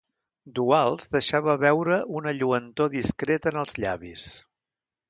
[0.59, 4.27] Duals deixava veure una lluentor discreta en els llavis.